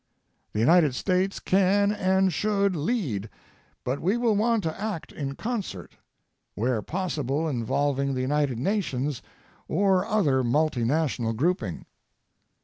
[0.53, 3.29] The United States can and should lead,
[3.83, 5.95] but we will want to act in concert,
[6.55, 9.21] where possible involving the United Nations
[9.67, 11.85] or other multinational grouping.